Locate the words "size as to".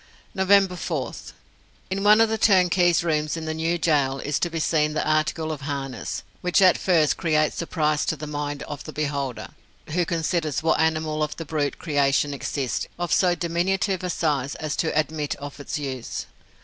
14.09-14.91